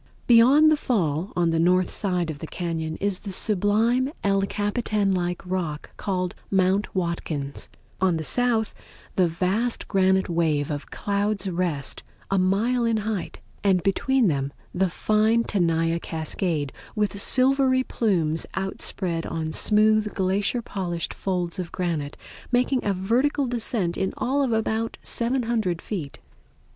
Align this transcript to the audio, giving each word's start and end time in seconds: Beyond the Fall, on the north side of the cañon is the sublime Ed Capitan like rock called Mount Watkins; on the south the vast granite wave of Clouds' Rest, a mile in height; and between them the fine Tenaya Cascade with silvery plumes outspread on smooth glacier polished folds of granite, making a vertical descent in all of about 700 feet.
Beyond 0.25 0.71
the 0.71 0.77
Fall, 0.77 1.31
on 1.35 1.51
the 1.51 1.59
north 1.59 1.91
side 1.91 2.31
of 2.31 2.39
the 2.39 2.47
cañon 2.47 2.97
is 2.99 3.19
the 3.19 3.31
sublime 3.31 4.11
Ed 4.23 4.49
Capitan 4.49 5.11
like 5.13 5.43
rock 5.45 5.95
called 5.95 6.33
Mount 6.49 6.95
Watkins; 6.95 7.69
on 8.01 8.17
the 8.17 8.23
south 8.23 8.73
the 9.15 9.27
vast 9.27 9.87
granite 9.87 10.27
wave 10.27 10.71
of 10.71 10.89
Clouds' 10.89 11.47
Rest, 11.51 12.01
a 12.31 12.39
mile 12.39 12.83
in 12.83 12.97
height; 13.05 13.41
and 13.63 13.83
between 13.83 14.25
them 14.25 14.51
the 14.73 14.89
fine 14.89 15.43
Tenaya 15.43 15.99
Cascade 15.99 16.73
with 16.95 17.21
silvery 17.21 17.83
plumes 17.83 18.47
outspread 18.55 19.27
on 19.27 19.51
smooth 19.51 20.15
glacier 20.15 20.63
polished 20.63 21.13
folds 21.13 21.59
of 21.59 21.71
granite, 21.71 22.17
making 22.51 22.83
a 22.83 22.95
vertical 22.95 23.45
descent 23.45 23.97
in 23.97 24.15
all 24.17 24.41
of 24.41 24.51
about 24.51 24.97
700 25.03 25.79
feet. 25.79 26.17